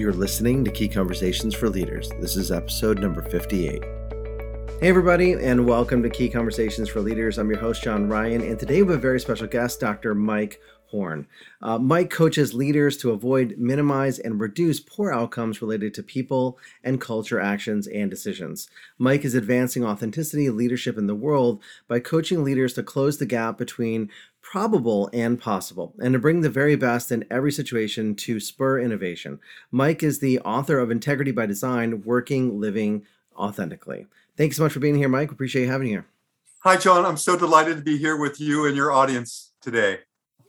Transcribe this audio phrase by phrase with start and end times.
[0.00, 2.08] You're listening to Key Conversations for Leaders.
[2.20, 3.84] This is episode number 58.
[4.80, 7.36] Hey, everybody, and welcome to Key Conversations for Leaders.
[7.36, 10.14] I'm your host, John Ryan, and today we have a very special guest, Dr.
[10.14, 11.26] Mike Horne.
[11.60, 16.98] Uh, Mike coaches leaders to avoid, minimize, and reduce poor outcomes related to people and
[16.98, 18.70] culture actions and decisions.
[18.98, 23.58] Mike is advancing authenticity leadership in the world by coaching leaders to close the gap
[23.58, 24.10] between
[24.50, 29.38] probable and possible, and to bring the very best in every situation to spur innovation.
[29.70, 34.08] Mike is the author of Integrity by Design Working, Living Authentically.
[34.36, 35.30] Thanks so much for being here, Mike.
[35.30, 36.06] Appreciate you having you here.
[36.64, 37.06] Hi, John.
[37.06, 40.00] I'm so delighted to be here with you and your audience today.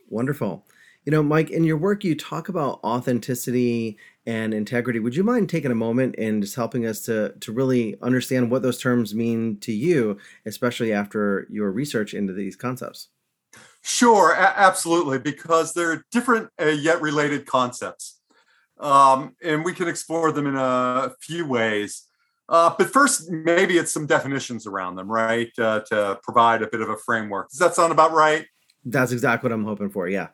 [0.08, 0.66] Wonderful.
[1.04, 4.98] You know, Mike, in your work, you talk about authenticity and integrity.
[4.98, 8.62] Would you mind taking a moment and just helping us to, to really understand what
[8.62, 13.08] those terms mean to you, especially after your research into these concepts?
[13.82, 18.20] Sure, a- absolutely, because they're different uh, yet related concepts.
[18.78, 22.08] Um, and we can explore them in a few ways.
[22.48, 25.50] Uh, but first, maybe it's some definitions around them, right?
[25.58, 27.48] Uh, to provide a bit of a framework.
[27.50, 28.46] Does that sound about right?
[28.84, 30.08] That's exactly what I'm hoping for.
[30.08, 30.28] Yeah.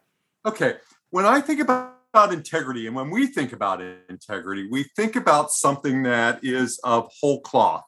[0.44, 0.76] Okay.
[1.10, 5.50] When I think about, about integrity, and when we think about integrity, we think about
[5.50, 7.84] something that is of whole cloth.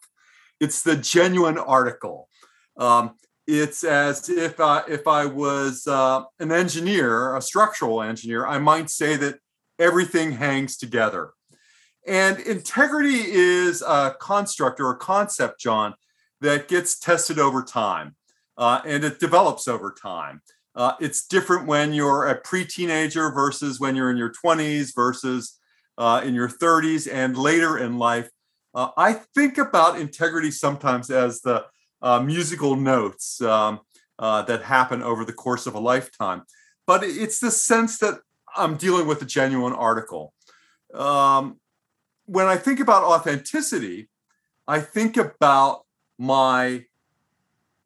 [0.60, 2.28] It's the genuine article.
[2.76, 3.16] Um,
[3.58, 8.90] it's as if I, if I was uh, an engineer, a structural engineer, I might
[8.90, 9.38] say that
[9.78, 11.32] everything hangs together.
[12.06, 15.94] And integrity is a construct or a concept, John,
[16.40, 18.16] that gets tested over time
[18.56, 20.42] uh, and it develops over time.
[20.74, 25.58] Uh, it's different when you're a pre teenager versus when you're in your 20s versus
[25.98, 28.30] uh, in your 30s and later in life.
[28.74, 31.64] Uh, I think about integrity sometimes as the
[32.02, 33.80] uh, musical notes um,
[34.18, 36.42] uh, that happen over the course of a lifetime,
[36.86, 38.20] but it's the sense that
[38.56, 40.32] I'm dealing with a genuine article.
[40.92, 41.60] Um,
[42.26, 44.08] when I think about authenticity,
[44.66, 45.82] I think about
[46.18, 46.84] my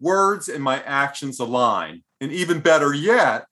[0.01, 2.03] words and my actions align.
[2.21, 3.47] And even better yet,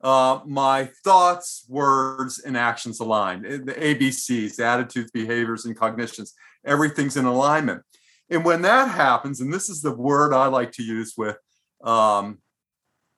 [0.00, 3.42] uh, my thoughts, words, and actions align.
[3.42, 7.82] The ABCs, attitudes, behaviors, and cognitions, everything's in alignment.
[8.30, 11.38] And when that happens, and this is the word I like to use with
[11.82, 12.38] um,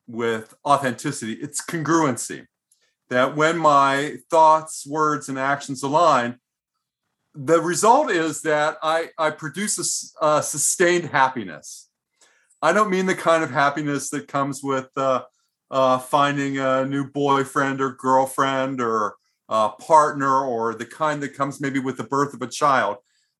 [0.07, 2.45] with authenticity, it's congruency.
[3.09, 6.39] That when my thoughts, words, and actions align,
[7.33, 11.89] the result is that I, I produce a, a, sustained happiness.
[12.61, 15.23] I don't mean the kind of happiness that comes with uh,
[15.69, 19.15] uh, finding a new boyfriend or girlfriend or
[19.49, 22.97] a partner or the kind that comes maybe with the birth of a child,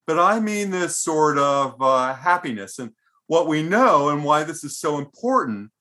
[0.07, 2.79] but I mean this sort of uh, happiness.
[2.79, 2.91] And
[3.27, 5.71] what we know and why this is so important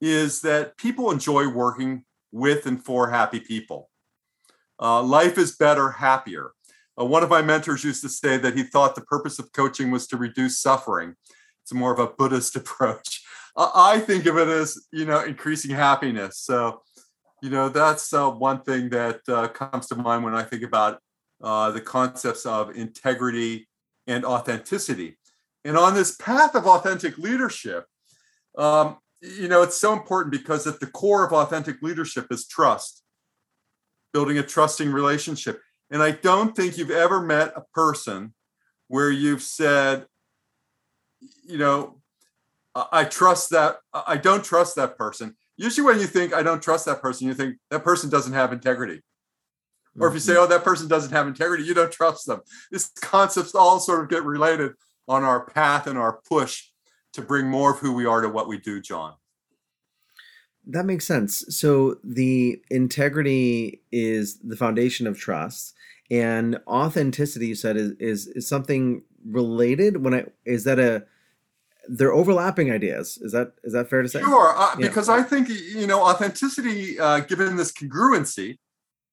[0.00, 3.90] is that people enjoy working with and for happy people.
[4.80, 6.52] Uh, life is better, happier.
[6.98, 9.90] Uh, one of my mentors used to say that he thought the purpose of coaching
[9.90, 11.14] was to reduce suffering.
[11.62, 13.22] It's more of a Buddhist approach.
[13.56, 16.38] I think of it as, you know, increasing happiness.
[16.38, 16.82] So,
[17.42, 21.00] you know, that's uh, one thing that uh, comes to mind when I think about
[21.42, 23.68] uh, the concepts of integrity
[24.06, 25.18] and authenticity.
[25.64, 27.86] And on this path of authentic leadership,
[28.56, 33.02] um, you know, it's so important because at the core of authentic leadership is trust,
[34.12, 35.60] building a trusting relationship.
[35.90, 38.34] And I don't think you've ever met a person
[38.88, 40.06] where you've said,
[41.44, 42.00] you know,
[42.74, 45.36] I trust that, I don't trust that person.
[45.56, 48.52] Usually, when you think, I don't trust that person, you think that person doesn't have
[48.52, 49.02] integrity.
[49.98, 50.42] Or if you say, mm-hmm.
[50.42, 52.40] oh, that person doesn't have integrity, you don't trust them.
[52.70, 54.72] These concepts all sort of get related
[55.08, 56.68] on our path and our push
[57.14, 59.14] to bring more of who we are to what we do, John.
[60.66, 61.44] That makes sense.
[61.48, 65.74] So the integrity is the foundation of trust,
[66.10, 67.48] and authenticity.
[67.48, 70.04] You said is is, is something related.
[70.04, 71.04] When I is that a
[71.88, 73.18] they're overlapping ideas.
[73.22, 74.20] Is that is that fair to say?
[74.20, 74.86] Sure, uh, yeah.
[74.86, 78.58] because I think you know authenticity, uh, given this congruency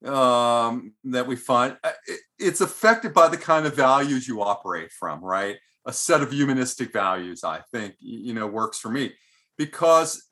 [0.05, 4.91] um, that we find, uh, it, it's affected by the kind of values you operate
[4.91, 5.23] from.
[5.23, 7.44] Right, a set of humanistic values.
[7.44, 9.13] I think you know works for me
[9.57, 10.23] because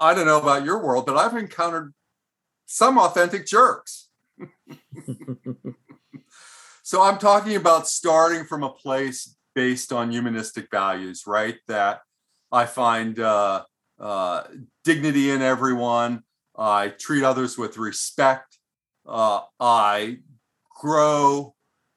[0.00, 1.94] I don't know about your world, but I've encountered
[2.66, 4.08] some authentic jerks.
[6.82, 11.56] so I'm talking about starting from a place based on humanistic values, right?
[11.66, 12.00] That
[12.52, 13.64] I find uh,
[13.98, 14.44] uh,
[14.84, 16.22] dignity in everyone.
[16.56, 18.57] I treat others with respect.
[19.08, 20.18] Uh, I
[20.80, 21.54] grow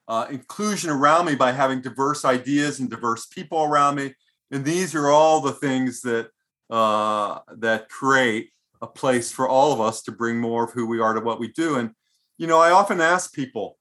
[0.08, 4.13] uh, inclusion around me by having diverse ideas and diverse people around me.
[4.50, 6.30] And these are all the things that
[6.69, 11.00] uh, that create a place for all of us to bring more of who we
[11.00, 11.75] are to what we do.
[11.75, 11.92] And
[12.38, 13.78] you know, I often ask people,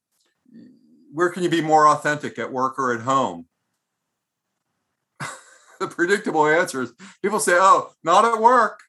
[1.13, 3.47] where can you be more authentic at work or at home?
[5.81, 6.93] the predictable answer is
[7.23, 8.81] people say, oh, not at work.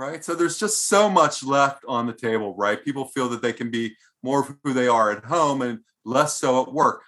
[0.00, 0.24] Right.
[0.24, 2.82] So there's just so much left on the table, right?
[2.82, 6.38] People feel that they can be more of who they are at home and less
[6.38, 7.02] so at work.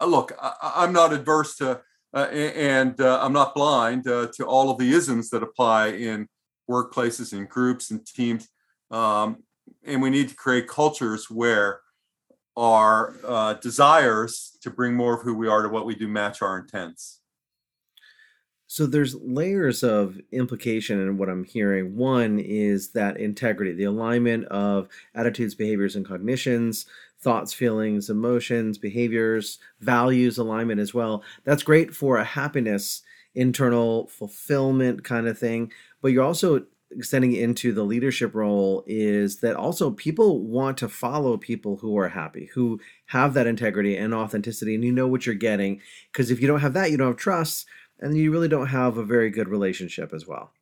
[0.00, 1.80] Uh, look, I, am not adverse to,
[2.14, 6.28] uh, and uh, I'm not blind uh, to all of the isms that apply in
[6.70, 8.48] workplaces and groups and teams.
[8.92, 9.42] Um,
[9.84, 11.80] and we need to create cultures where
[12.56, 16.42] our uh, desires to bring more of who we are to what we do match
[16.42, 17.22] our intents.
[18.68, 21.96] So there's layers of implication in what I'm hearing.
[21.96, 26.86] One is that integrity, the alignment of attitudes, behaviors, and cognitions,
[27.20, 31.22] thoughts, feelings, emotions, behaviors, values alignment as well.
[31.44, 33.02] That's great for a happiness,
[33.34, 35.72] internal fulfillment kind of thing.
[36.02, 41.36] But you're also extending into the leadership role is that also people want to follow
[41.36, 45.34] people who are happy, who have that integrity and authenticity, and you know what you're
[45.34, 45.80] getting.
[46.12, 47.66] Because if you don't have that, you don't have trust,
[48.00, 50.52] and you really don't have a very good relationship as well.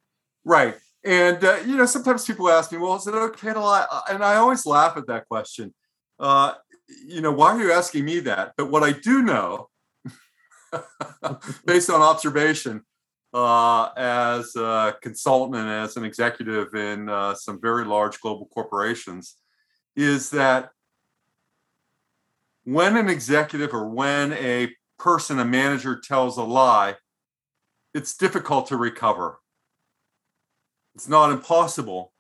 [0.44, 0.76] Right.
[1.04, 3.86] And, uh, you know, sometimes people ask me, well, is it okay to lie?
[4.08, 5.74] And I always laugh at that question.
[6.18, 6.54] Uh,
[7.06, 8.54] you know, why are you asking me that?
[8.56, 9.68] But what I do know,
[11.66, 12.82] based on observation,
[13.34, 19.36] uh, as a consultant and as an executive in uh, some very large global corporations
[19.96, 20.70] is that
[22.62, 26.94] when an executive or when a person, a manager tells a lie,
[27.94, 29.38] it's difficult to recover.
[30.94, 32.12] It's not impossible,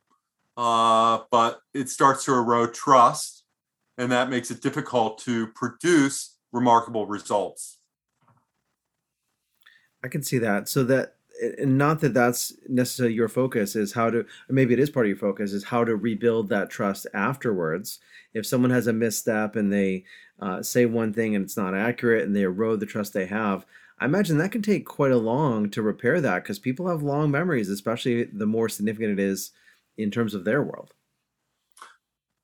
[0.56, 3.44] uh, but it starts to erode trust,
[3.98, 7.78] and that makes it difficult to produce remarkable results.
[10.02, 10.68] I can see that.
[10.68, 11.16] So that
[11.58, 15.08] and not that that's necessarily your focus is how to maybe it is part of
[15.08, 17.98] your focus is how to rebuild that trust afterwards
[18.34, 20.04] if someone has a misstep and they
[20.38, 23.66] uh, say one thing and it's not accurate and they erode the trust they have
[24.04, 27.30] i imagine that can take quite a long to repair that because people have long
[27.30, 29.50] memories especially the more significant it is
[29.96, 30.92] in terms of their world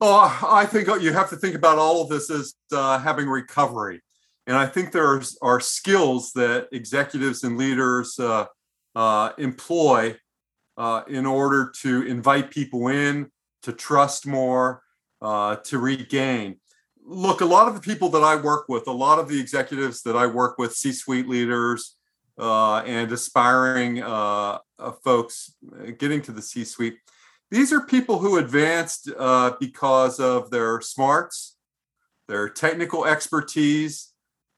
[0.00, 4.00] oh i think you have to think about all of this as uh, having recovery
[4.46, 8.46] and I think there are, are skills that executives and leaders uh,
[8.96, 10.16] uh, employ
[10.76, 13.30] uh, in order to invite people in,
[13.62, 14.82] to trust more,
[15.22, 16.59] uh, to regain.
[17.12, 20.02] Look, a lot of the people that I work with, a lot of the executives
[20.02, 21.96] that I work with, C suite leaders
[22.38, 24.58] uh, and aspiring uh,
[25.02, 25.56] folks
[25.98, 26.98] getting to the C suite,
[27.50, 29.10] these are people who advanced
[29.58, 31.56] because of their smarts,
[32.28, 34.12] their technical expertise,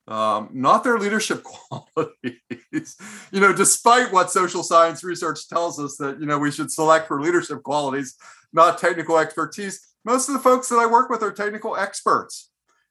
[0.08, 1.42] um, not their leadership
[1.80, 2.96] qualities.
[3.30, 7.08] you know, despite what social science research tells us that, you know, we should select
[7.08, 8.14] for leadership qualities,
[8.52, 9.91] not technical expertise.
[10.04, 12.50] Most of the folks that I work with are technical experts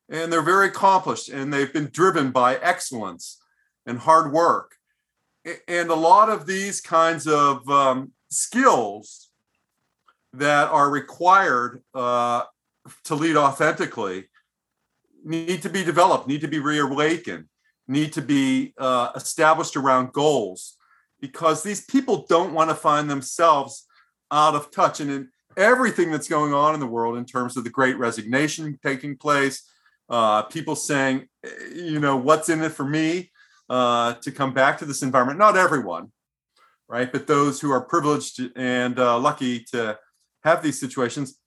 [0.09, 3.39] and they're very accomplished and they've been driven by excellence
[3.85, 4.75] and hard work.
[5.67, 9.29] And a lot of these kinds of um, skills
[10.33, 12.43] that are required uh,
[13.05, 14.25] to lead authentically
[15.23, 17.45] need to be developed, need to be reawakened,
[17.87, 20.77] need to be uh, established around goals
[21.19, 23.87] because these people don't want to find themselves
[24.31, 24.99] out of touch.
[24.99, 28.79] And in everything that's going on in the world in terms of the great resignation
[28.83, 29.69] taking place,
[30.09, 31.27] uh, people saying,
[31.73, 33.31] you know, what's in it for me
[33.69, 35.39] uh, to come back to this environment?
[35.39, 36.11] Not everyone,
[36.87, 37.11] right?
[37.11, 39.97] But those who are privileged and uh, lucky to
[40.43, 41.37] have these situations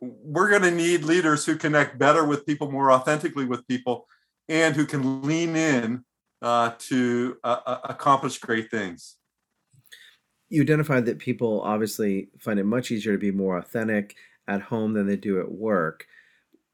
[0.00, 4.06] we're going to need leaders who connect better with people, more authentically with people,
[4.48, 6.04] and who can lean in
[6.40, 9.16] uh, to uh, uh, accomplish great things.
[10.48, 14.94] You identified that people obviously find it much easier to be more authentic at home
[14.94, 16.06] than they do at work.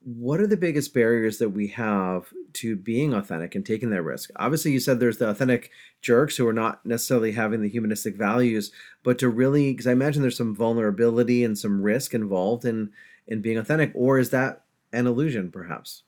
[0.01, 4.31] What are the biggest barriers that we have to being authentic and taking that risk?
[4.37, 5.71] Obviously, you said there's the authentic
[6.03, 8.71] jerks who are not necessarily having the humanistic values,
[9.03, 12.91] but to really, because I imagine there's some vulnerability and some risk involved in
[13.27, 16.03] in being authentic, or is that an illusion, perhaps?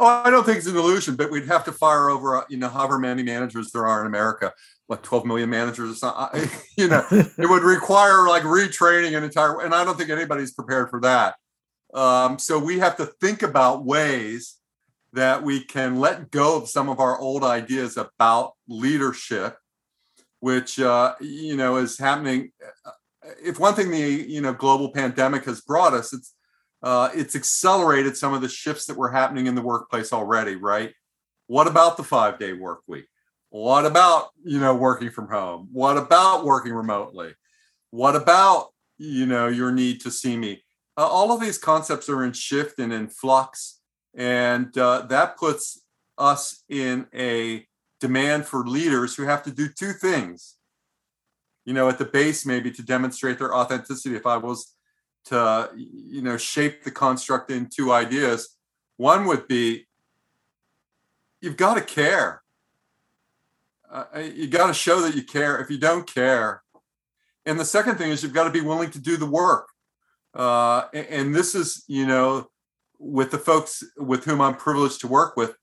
[0.00, 2.56] Oh, I don't think it's an illusion, but we'd have to fire over, uh, you
[2.56, 4.52] know, however many managers there are in America,
[4.88, 6.48] like 12 million managers or something.
[6.76, 10.90] you know, it would require like retraining an entire, and I don't think anybody's prepared
[10.90, 11.36] for that.
[11.94, 14.56] Um, so we have to think about ways
[15.14, 19.56] that we can let go of some of our old ideas about leadership,
[20.40, 22.52] which uh, you know is happening
[22.86, 22.90] uh,
[23.42, 26.34] if one thing the you know global pandemic has brought us, it's
[26.82, 30.56] uh, it's accelerated some of the shifts that were happening in the workplace already.
[30.56, 30.92] Right?
[31.46, 33.06] What about the five day work week?
[33.50, 35.68] What about you know working from home?
[35.72, 37.34] What about working remotely?
[37.90, 38.68] What about
[38.98, 40.62] you know your need to see me?
[40.98, 43.80] Uh, all of these concepts are in shift and in flux,
[44.16, 45.80] And uh, that puts
[46.18, 47.66] us in a
[48.00, 50.56] demand for leaders who have to do two things.
[51.64, 54.16] You know, at the base, maybe to demonstrate their authenticity.
[54.16, 54.74] If I was
[55.26, 58.56] to, you know, shape the construct in two ideas,
[58.96, 59.86] one would be
[61.40, 62.42] you've got to care.
[63.90, 65.58] Uh, you got to show that you care.
[65.60, 66.62] If you don't care,
[67.46, 69.68] and the second thing is you've got to be willing to do the work.
[70.34, 72.48] Uh, and, and this is, you know,
[72.98, 75.54] with the folks with whom I'm privileged to work with,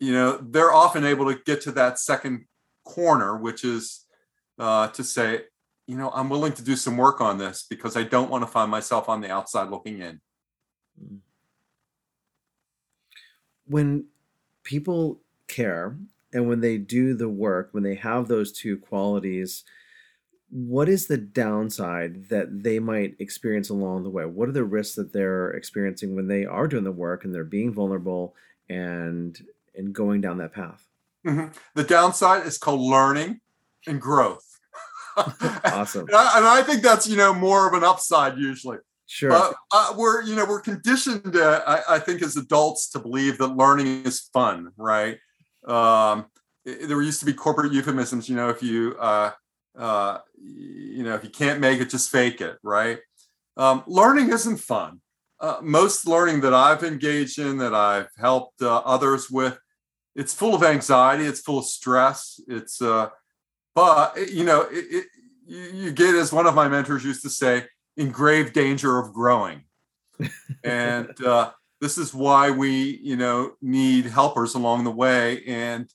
[0.00, 2.46] you know, they're often able to get to that second
[2.84, 4.06] corner, which is
[4.58, 5.42] uh, to say,
[5.88, 8.50] you know, I'm willing to do some work on this because I don't want to
[8.50, 10.20] find myself on the outside looking in.
[13.66, 14.04] When
[14.64, 15.96] people care
[16.34, 19.64] and when they do the work, when they have those two qualities,
[20.50, 24.26] what is the downside that they might experience along the way?
[24.26, 27.44] What are the risks that they're experiencing when they are doing the work and they're
[27.44, 28.34] being vulnerable
[28.68, 29.38] and
[29.74, 30.86] and going down that path?
[31.26, 31.56] Mm-hmm.
[31.74, 33.40] The downside is called learning
[33.86, 34.47] and growth.
[35.64, 36.06] Awesome.
[36.08, 38.78] and, I, and, I, think that's you know more of an upside usually.
[39.06, 39.32] Sure.
[39.32, 43.38] Uh, uh, we're you know we're conditioned, uh, I, I, think, as adults to believe
[43.38, 45.18] that learning is fun, right?
[45.66, 46.26] Um,
[46.64, 48.28] there used to be corporate euphemisms.
[48.28, 49.32] You know, if you uh,
[49.78, 52.98] uh, you know, if you can't make it, just fake it, right?
[53.56, 55.00] Um, learning isn't fun.
[55.40, 59.58] Uh, most learning that I've engaged in, that I've helped uh, others with,
[60.16, 62.40] it's full of anxiety, it's full of stress.
[62.48, 63.10] It's, uh,
[63.78, 65.06] but you know, it, it,
[65.46, 67.64] you get, as one of my mentors used to say,
[67.96, 69.62] in grave danger of growing.
[70.64, 75.88] and uh, this is why we, you know, need helpers along the way, and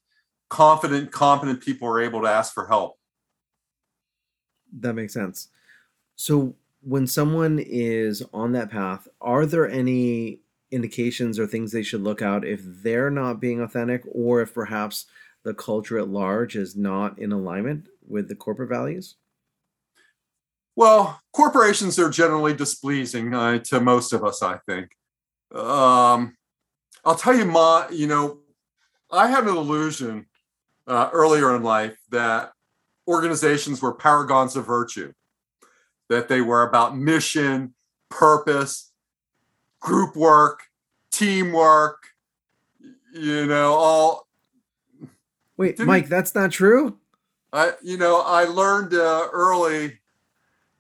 [0.50, 2.98] confident, competent people are able to ask for help.
[4.80, 5.50] That makes sense.
[6.16, 10.40] So when someone is on that path, are there any
[10.72, 15.06] indications or things they should look out if they're not being authentic or if perhaps
[15.44, 19.16] the culture at large is not in alignment with the corporate values?
[20.76, 24.96] Well, corporations are generally displeasing uh, to most of us, I think.
[25.54, 26.36] Um,
[27.06, 28.40] I'll tell you, my, you know,
[29.12, 30.26] I had an illusion
[30.88, 32.54] uh, earlier in life that
[33.08, 35.14] organizations were paragons of virtue,
[36.10, 37.76] that they were about mission,
[38.10, 38.92] purpose,
[39.80, 40.64] group work,
[41.12, 42.08] teamwork,
[43.14, 44.28] you know, all.
[45.57, 46.98] Wait, Mike, that's not true.
[47.51, 50.00] I, you know, I learned uh, early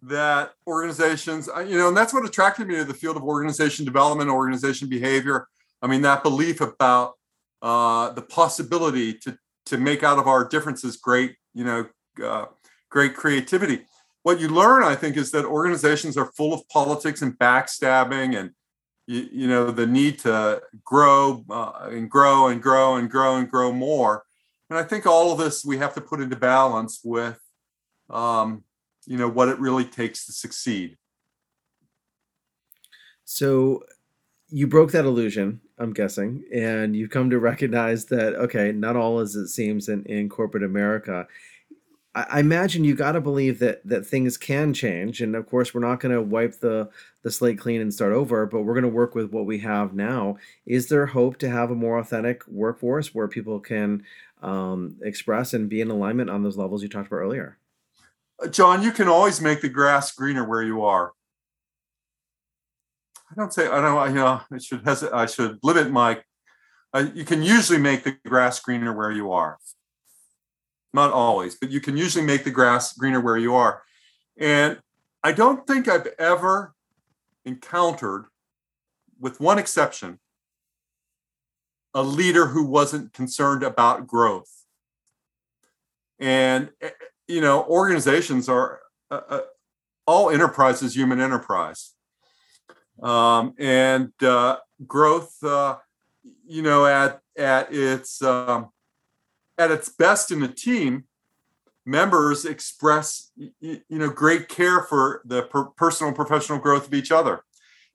[0.01, 4.29] that organizations, you know, and that's what attracted me to the field of organization development,
[4.29, 5.47] organization behavior.
[5.81, 7.13] I mean, that belief about
[7.61, 11.87] uh, the possibility to to make out of our differences great, you know,
[12.21, 12.45] uh,
[12.89, 13.85] great creativity.
[14.23, 18.51] What you learn, I think, is that organizations are full of politics and backstabbing and
[19.07, 23.49] you, you know the need to grow uh, and grow and grow and grow and
[23.49, 24.23] grow more.
[24.73, 27.39] And I think all of this we have to put into balance with
[28.09, 28.63] um,
[29.05, 30.97] you know what it really takes to succeed.
[33.23, 33.83] So
[34.49, 39.19] you broke that illusion, I'm guessing, and you've come to recognize that okay, not all
[39.19, 41.27] as it seems in, in corporate America.
[42.15, 45.81] I imagine you got to believe that that things can change, and of course, we're
[45.81, 46.89] not going to wipe the
[47.23, 49.95] the slate clean and start over, but we're going to work with what we have
[49.95, 50.37] now.
[50.67, 54.03] Is there hope to have a more authentic workforce where people can
[54.43, 57.57] um, express and be in alignment on those levels you talked about earlier?
[58.43, 61.13] Uh, John, you can always make the grass greener where you are.
[63.31, 64.09] I don't say I don't.
[64.09, 65.15] You know, I should hesitate.
[65.15, 66.21] I should limit my.
[66.93, 69.57] Uh, you can usually make the grass greener where you are
[70.93, 73.81] not always, but you can usually make the grass greener where you are.
[74.37, 74.79] And
[75.23, 76.73] I don't think I've ever
[77.45, 78.25] encountered,
[79.19, 80.19] with one exception,
[81.93, 84.51] a leader who wasn't concerned about growth.
[86.19, 86.89] And, eh,
[87.27, 89.41] you know, organizations are uh, uh,
[90.05, 91.93] all enterprises, human enterprise.
[93.01, 95.77] Um, and uh, growth, uh,
[96.45, 98.69] you know, at, at its, um,
[99.57, 101.05] at its best in a team,
[101.85, 107.11] members express you know great care for the per- personal and professional growth of each
[107.11, 107.43] other.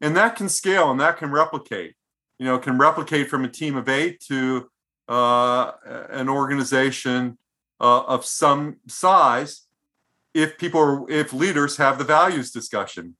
[0.00, 1.94] And that can scale and that can replicate
[2.38, 4.70] you know can replicate from a team of eight to
[5.08, 5.72] uh,
[6.10, 7.38] an organization
[7.80, 9.66] uh, of some size
[10.34, 13.16] if people are, if leaders have the values discussion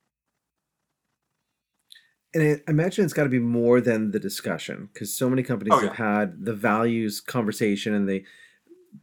[2.35, 5.73] and I imagine it's got to be more than the discussion because so many companies
[5.75, 5.89] oh, yeah.
[5.89, 8.25] have had the values conversation and they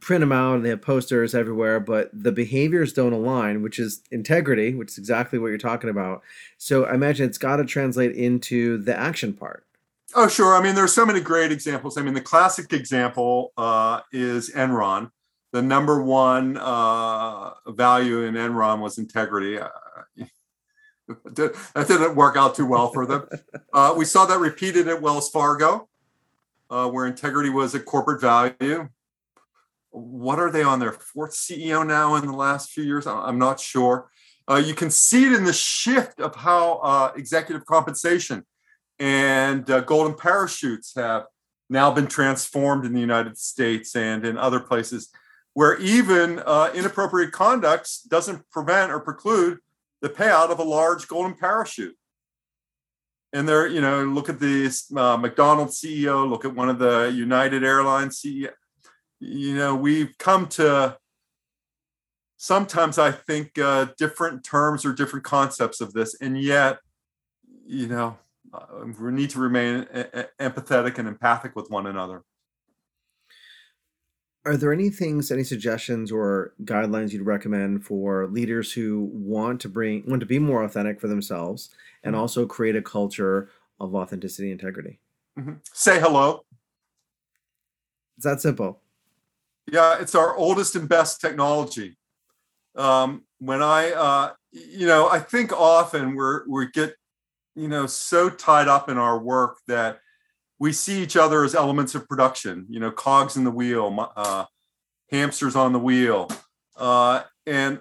[0.00, 4.02] print them out and they have posters everywhere, but the behaviors don't align, which is
[4.10, 6.22] integrity, which is exactly what you're talking about.
[6.58, 9.64] So I imagine it's got to translate into the action part.
[10.14, 10.56] Oh, sure.
[10.56, 11.98] I mean, there's so many great examples.
[11.98, 15.10] I mean, the classic example uh, is Enron.
[15.52, 19.58] The number one uh, value in Enron was integrity.
[21.24, 23.28] That didn't work out too well for them.
[23.72, 25.88] Uh, we saw that repeated at Wells Fargo,
[26.70, 28.88] uh, where integrity was a corporate value.
[29.90, 33.06] What are they on their fourth CEO now in the last few years?
[33.06, 34.10] I'm not sure.
[34.48, 38.44] Uh, you can see it in the shift of how uh, executive compensation
[38.98, 41.24] and uh, golden parachutes have
[41.68, 45.10] now been transformed in the United States and in other places,
[45.54, 49.58] where even uh, inappropriate conduct doesn't prevent or preclude
[50.02, 51.96] the payout of a large golden parachute.
[53.32, 57.12] And there, you know, look at the uh, McDonald's CEO, look at one of the
[57.14, 58.50] United Airlines CEO.
[59.20, 60.96] You know, we've come to
[62.36, 66.78] sometimes I think uh, different terms or different concepts of this, and yet,
[67.66, 68.16] you know,
[68.52, 69.84] uh, we need to remain
[70.40, 72.22] empathetic and empathic with one another.
[74.46, 79.68] Are there any things, any suggestions or guidelines you'd recommend for leaders who want to
[79.68, 81.70] bring, want to be more authentic for themselves,
[82.04, 82.20] and mm-hmm.
[82.20, 83.50] also create a culture
[83.80, 85.00] of authenticity and integrity?
[85.36, 85.54] Mm-hmm.
[85.72, 86.44] Say hello.
[88.16, 88.80] It's that simple.
[89.70, 91.96] Yeah, it's our oldest and best technology.
[92.76, 96.94] Um, when I, uh, you know, I think often we're we get,
[97.56, 100.00] you know, so tied up in our work that
[100.58, 102.66] we see each other as elements of production.
[102.68, 104.44] You know, cogs in the wheel, uh,
[105.10, 106.30] hamsters on the wheel,
[106.76, 107.80] uh, and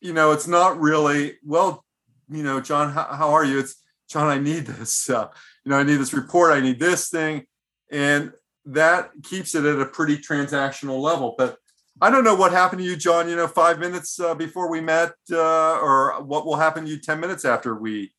[0.00, 1.84] you know, it's not really well.
[2.28, 3.58] You know, John, how, how are you?
[3.58, 3.76] It's
[4.08, 4.28] John.
[4.28, 5.08] I need this.
[5.08, 5.28] Uh,
[5.64, 6.52] you know, I need this report.
[6.52, 7.44] I need this thing,
[7.90, 8.32] and
[8.66, 11.34] that keeps it at a pretty transactional level.
[11.38, 11.56] But
[12.00, 13.28] I don't know what happened to you, John.
[13.28, 16.98] You know, five minutes uh, before we met, uh, or what will happen to you
[16.98, 18.12] ten minutes after we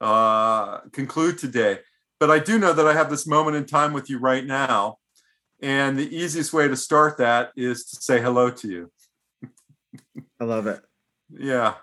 [0.00, 1.78] uh, conclude today.
[2.20, 4.98] But I do know that I have this moment in time with you right now,
[5.62, 8.92] and the easiest way to start that is to say hello to you.
[10.38, 10.82] I love it.
[11.30, 11.74] Yeah.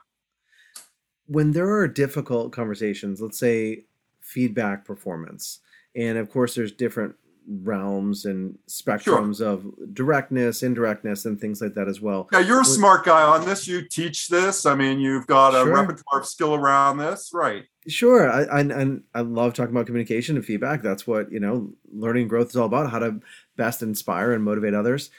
[1.25, 3.85] When there are difficult conversations, let's say
[4.21, 5.59] feedback performance,
[5.95, 7.15] and of course, there's different
[7.63, 9.47] realms and spectrums sure.
[9.47, 12.27] of directness, indirectness, and things like that as well.
[12.31, 13.67] Yeah, you're a smart guy on this.
[13.67, 14.65] You teach this.
[14.65, 15.73] I mean, you've got a sure.
[15.73, 17.63] repertoire of skill around this, right?
[17.87, 18.29] Sure.
[18.29, 20.81] I, I and I love talking about communication and feedback.
[20.81, 22.91] That's what you know, learning growth is all about.
[22.91, 23.21] How to
[23.55, 25.09] best inspire and motivate others.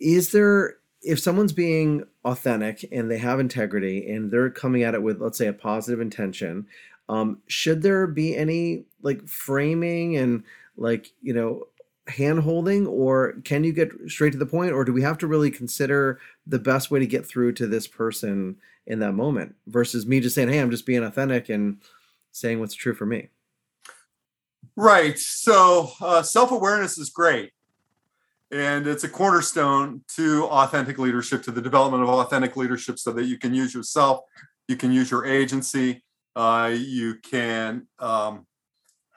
[0.00, 5.02] Is there if someone's being authentic and they have integrity and they're coming at it
[5.02, 6.66] with let's say a positive intention
[7.08, 10.44] um, should there be any like framing and
[10.76, 11.66] like you know
[12.06, 15.26] hand holding or can you get straight to the point or do we have to
[15.26, 18.56] really consider the best way to get through to this person
[18.86, 21.78] in that moment versus me just saying hey i'm just being authentic and
[22.32, 23.28] saying what's true for me
[24.76, 27.52] right so uh, self-awareness is great
[28.52, 33.24] and it's a cornerstone to authentic leadership to the development of authentic leadership so that
[33.24, 34.20] you can use yourself
[34.68, 36.02] you can use your agency
[36.36, 38.46] uh, you can um,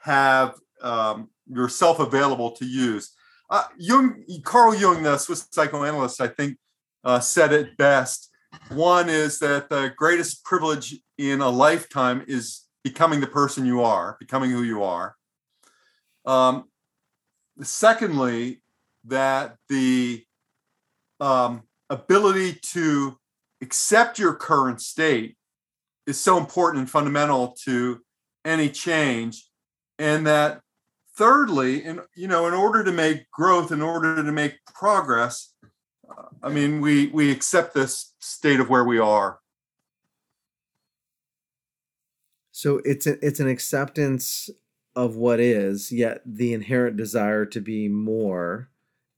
[0.02, 3.12] have um, yourself available to use.
[3.50, 6.58] Uh, Jung, Carl Jung, the Swiss psychoanalyst, I think,
[7.04, 8.30] uh, said it best.
[8.70, 14.16] One is that the greatest privilege in a lifetime is becoming the person you are,
[14.20, 15.16] becoming who you are.
[16.26, 16.68] Um,
[17.62, 18.62] secondly,
[19.06, 20.24] that the
[21.20, 23.18] um, ability to
[23.62, 25.36] accept your current state
[26.06, 28.00] is so important and fundamental to
[28.44, 29.48] any change,
[29.98, 30.60] and that
[31.16, 35.54] thirdly, in you know, in order to make growth, in order to make progress,
[36.10, 39.38] uh, I mean, we we accept this state of where we are.
[42.56, 44.48] So it's a, it's an acceptance
[44.94, 48.70] of what is, yet the inherent desire to be more,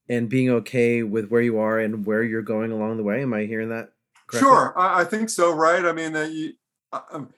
[0.09, 3.21] and being okay with where you are and where you're going along the way.
[3.21, 3.91] Am I hearing that?
[4.27, 4.39] Correctly?
[4.39, 5.53] Sure, I, I think so.
[5.53, 5.85] Right.
[5.85, 6.55] I mean, uh, you,
[6.91, 7.35] uh, um,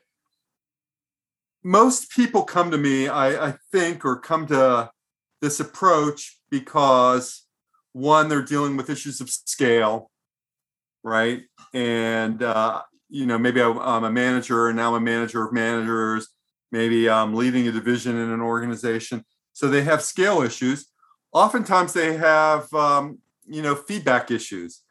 [1.65, 4.93] most people come to me, I, I think, or come to
[5.43, 7.43] this approach because
[7.93, 10.13] one, they're dealing with issues of scale,
[11.03, 11.43] right?
[11.75, 16.29] And uh, you know, maybe I'm a manager, and now I'm a manager of managers.
[16.71, 20.87] Maybe I'm leading a division in an organization, so they have scale issues.
[21.33, 24.83] Oftentimes, they have um, you know feedback issues,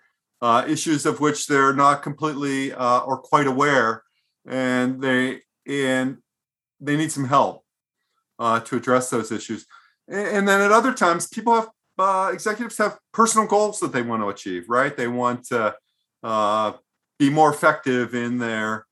[0.41, 4.03] uh, issues of which they're not completely uh, or quite aware,
[4.47, 6.17] and they and
[6.79, 7.63] they need some help
[8.39, 9.65] uh, to address those issues.
[10.07, 14.01] And, and, then at other times, people have uh, executives have personal goals that they
[14.01, 14.69] want to achieve.
[14.69, 14.95] Right?
[14.95, 15.75] They want to
[16.23, 16.73] uh,
[17.19, 18.85] be more effective in their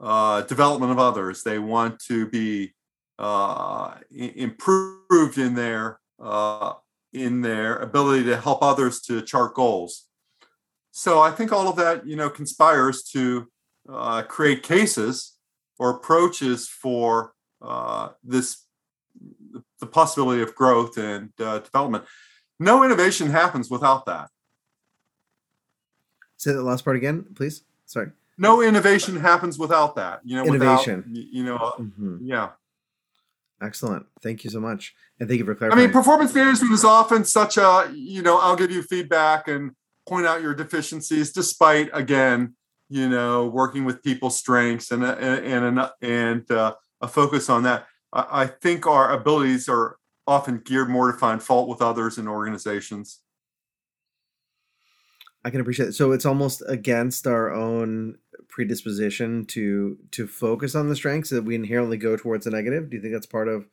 [0.00, 1.42] uh, development of others.
[1.42, 2.74] They want to be
[3.18, 6.74] uh, improved in their uh,
[7.12, 10.06] in their ability to help others to chart goals.
[10.92, 13.48] So I think all of that, you know, conspires to
[13.88, 15.36] uh, create cases
[15.78, 18.64] or approaches for uh, this
[19.80, 22.04] the possibility of growth and uh, development.
[22.58, 24.30] No innovation happens without that.
[26.36, 27.62] Say that last part again, please.
[27.92, 28.10] Sorry.
[28.38, 30.20] No innovation happens without that.
[30.24, 31.04] You know, innovation.
[31.06, 32.16] Without, you know, mm-hmm.
[32.22, 32.50] yeah.
[33.60, 34.06] Excellent.
[34.22, 35.80] Thank you so much, and thank you for clarifying.
[35.80, 39.72] I mean, performance management is often such a you know I'll give you feedback and
[40.08, 42.54] point out your deficiencies, despite again
[42.88, 47.86] you know working with people's strengths and and and and uh, a focus on that.
[48.12, 52.28] I, I think our abilities are often geared more to find fault with others and
[52.28, 53.20] organizations.
[55.44, 55.94] I can appreciate it.
[55.94, 61.54] So it's almost against our own predisposition to to focus on the strengths that we
[61.54, 62.90] inherently go towards the negative.
[62.90, 63.66] Do you think that's part of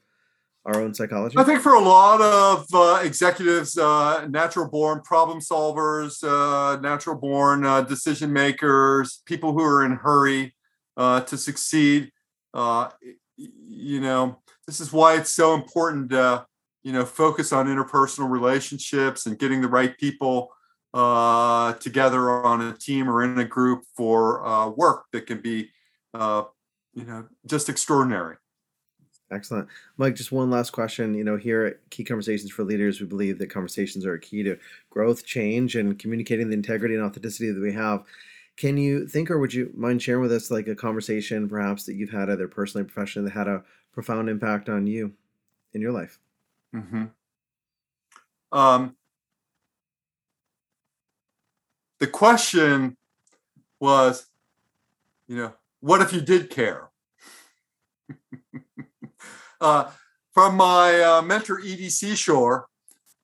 [0.65, 1.38] our own psychology?
[1.38, 7.15] I think for a lot of uh, executives, uh, natural born problem solvers, uh, natural
[7.15, 10.55] born uh, decision makers, people who are in hurry
[10.97, 12.12] uh, to succeed,
[12.53, 12.89] uh,
[13.38, 16.45] you know, this is why it's so important to,
[16.84, 20.51] you know, focus on interpersonal relationships and getting the right people
[20.93, 25.69] uh, together on a team or in a group for uh, work that can be,
[26.13, 26.43] uh,
[26.93, 28.36] you know, just extraordinary.
[29.32, 29.67] Excellent.
[29.97, 31.13] Mike, just one last question.
[31.13, 34.41] You know, here at Key Conversations for Leaders, we believe that conversations are a key
[34.41, 34.58] to
[34.89, 38.04] growth, change, and communicating the integrity and authenticity that we have.
[38.58, 41.93] Can you think, or would you mind sharing with us, like a conversation perhaps that
[41.93, 45.13] you've had either personally or professionally that had a profound impact on you
[45.73, 46.19] in your life?
[46.75, 47.06] Mm-hmm.
[48.52, 48.95] Um,
[51.99, 52.97] the question
[53.79, 54.25] was,
[55.27, 56.89] you know, what if you did care?
[59.62, 59.91] uh,
[60.33, 62.67] from my uh, mentor, Edie Seashore,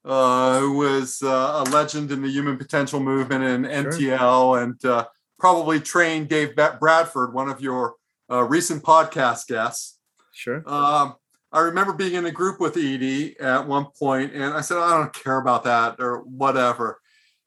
[0.03, 4.61] uh, who was uh, a legend in the human potential movement and NTL, sure.
[4.61, 5.05] and uh,
[5.39, 7.95] probably trained Dave Bradford, one of your
[8.29, 9.97] uh, recent podcast guests.
[10.31, 10.63] Sure.
[10.69, 11.15] Um,
[11.51, 14.97] I remember being in a group with Edie at one point, and I said, I
[14.97, 16.99] don't care about that or whatever.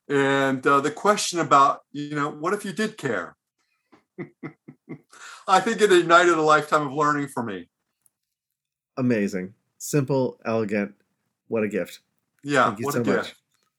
[0.09, 3.37] And uh, the question about, you know, what if you did care?
[5.49, 7.69] I think it ignited a lifetime of learning for me.
[8.97, 9.55] Amazing.
[9.79, 10.95] Simple, elegant.
[11.49, 12.01] What a gift.
[12.43, 12.69] Yeah.
[12.69, 13.07] Thank you so much.
[13.07, 13.35] Gift.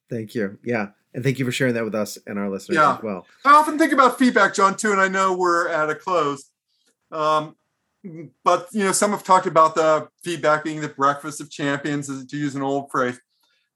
[0.09, 0.57] Thank you.
[0.63, 0.87] Yeah.
[1.13, 2.95] And thank you for sharing that with us and our listeners yeah.
[2.95, 3.25] as well.
[3.43, 6.51] I often think about feedback, John, too, and I know we're at a close.
[7.11, 7.55] Um,
[8.43, 12.37] but you know, some have talked about the feedback being the breakfast of champions, to
[12.37, 13.19] use an old phrase.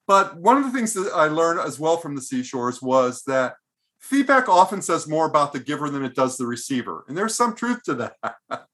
[0.07, 3.55] But one of the things that I learned as well from the Seashores was that
[3.99, 7.05] feedback often says more about the giver than it does the receiver.
[7.07, 8.35] And there's some truth to that.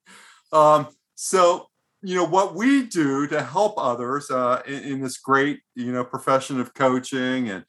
[0.51, 1.67] um, so,
[2.01, 6.03] you know, what we do to help others uh, in, in, this great, you know,
[6.03, 7.63] profession of coaching and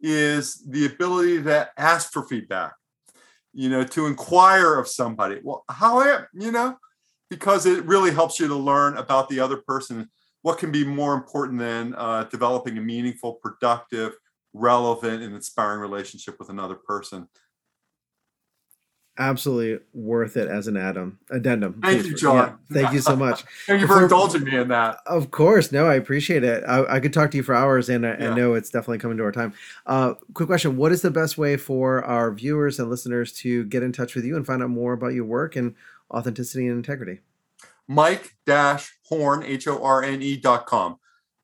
[0.00, 2.74] is the ability to ask for feedback,
[3.54, 5.40] you know, to inquire of somebody.
[5.42, 6.76] Well, how, am, you know,
[7.30, 10.10] because it really helps you to learn about the other person
[10.46, 14.12] what can be more important than uh, developing a meaningful, productive,
[14.52, 17.26] relevant, and inspiring relationship with another person?
[19.18, 21.18] Absolutely worth it as an addendum.
[21.32, 21.80] Addendum.
[21.82, 22.60] Thank you, John.
[22.70, 23.42] Yeah, thank you so much.
[23.66, 24.98] thank you for, indulging me in that.
[25.06, 25.72] Of course.
[25.72, 26.62] No, I appreciate it.
[26.62, 28.30] I, I could talk to you for hours, and I, yeah.
[28.30, 29.52] I know it's definitely coming to our time.
[29.84, 33.82] Uh, quick question What is the best way for our viewers and listeners to get
[33.82, 35.74] in touch with you and find out more about your work and
[36.12, 37.18] authenticity and integrity?
[37.88, 40.96] Mike-horn, H-O-R-N-E dot com.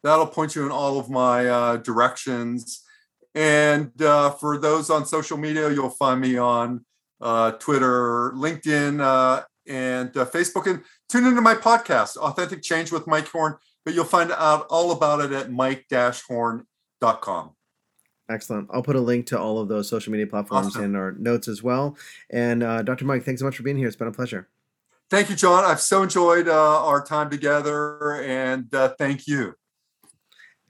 [0.02, 2.82] That'll point you in all of my uh, directions.
[3.34, 6.84] And uh, for those on social media, you'll find me on
[7.20, 10.66] uh, Twitter, LinkedIn, uh, and uh, Facebook.
[10.66, 13.56] And tune into my podcast, Authentic Change with Mike Horne.
[13.84, 17.50] But you'll find out all about it at mike-horne.com.
[18.30, 18.68] Excellent.
[18.72, 20.84] I'll put a link to all of those social media platforms awesome.
[20.84, 21.96] in our notes as well.
[22.30, 23.04] And uh, Dr.
[23.04, 23.88] Mike, thanks so much for being here.
[23.88, 24.48] It's been a pleasure.
[25.12, 25.62] Thank you, John.
[25.62, 29.52] I've so enjoyed uh, our time together, and uh, thank you.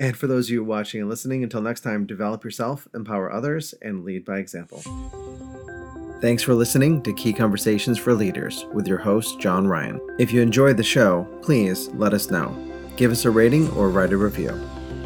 [0.00, 3.72] And for those of you watching and listening, until next time, develop yourself, empower others,
[3.82, 4.82] and lead by example.
[6.20, 10.00] Thanks for listening to Key Conversations for Leaders with your host, John Ryan.
[10.18, 12.52] If you enjoyed the show, please let us know.
[12.96, 14.60] Give us a rating or write a review.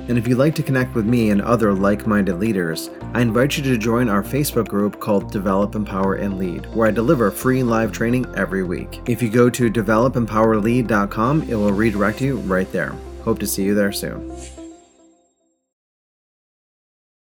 [0.09, 3.57] And if you'd like to connect with me and other like minded leaders, I invite
[3.57, 7.63] you to join our Facebook group called Develop, Empower, and Lead, where I deliver free
[7.63, 9.01] live training every week.
[9.07, 12.95] If you go to developempowerlead.com, it will redirect you right there.
[13.25, 14.31] Hope to see you there soon.